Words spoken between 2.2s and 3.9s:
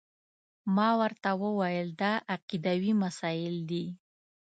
عقیدوي مسایل دي.